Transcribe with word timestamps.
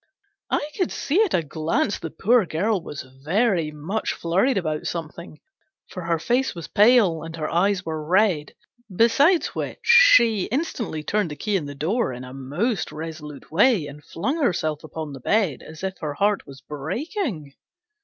I 0.49 0.67
could 0.75 0.91
see 0.91 1.21
at 1.25 1.35
a 1.35 1.43
glance 1.43 1.99
the 1.99 2.09
poor 2.09 2.43
girl 2.47 2.81
was 2.81 3.03
very 3.23 3.69
much 3.69 4.13
flurried 4.13 4.57
about 4.57 4.87
something, 4.87 5.39
for 5.91 6.05
her 6.05 6.17
face 6.17 6.55
was 6.55 6.67
pale, 6.67 7.21
and 7.21 7.35
her 7.35 7.47
eyes 7.47 7.85
were 7.85 8.03
red; 8.03 8.55
besides 8.91 9.53
which, 9.53 9.77
she 9.83 10.45
instantly 10.45 11.03
turned 11.03 11.29
the 11.29 11.35
key 11.35 11.55
in 11.55 11.67
the 11.67 11.75
door 11.75 12.13
in 12.13 12.23
a 12.23 12.33
most 12.33 12.91
resolute 12.91 13.51
way, 13.51 13.85
and 13.85 14.03
flurg 14.03 14.41
herself 14.41 14.83
upon 14.83 15.13
the 15.13 15.19
bed 15.19 15.61
as 15.61 15.83
if 15.83 15.99
her 15.99 16.15
heart 16.15 16.47
was 16.47 16.61
breaking. 16.61 17.53